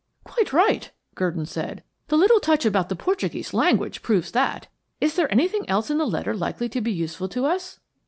"Quite 0.23 0.51
right," 0.51 0.89
Gurdon 1.13 1.45
said. 1.45 1.83
"The 2.07 2.17
little 2.17 2.39
touch 2.39 2.65
about 2.65 2.89
the 2.89 2.95
Portuguese 2.95 3.53
language 3.53 4.01
proves 4.01 4.31
that. 4.31 4.65
Is 4.99 5.15
there 5.15 5.31
anything 5.31 5.69
else 5.69 5.91
in 5.91 5.99
the 5.99 6.07
letter 6.07 6.35
likely 6.35 6.69
to 6.69 6.81
be 6.81 6.91
useful 6.91 7.29
to 7.29 7.45
us?" 7.45 7.79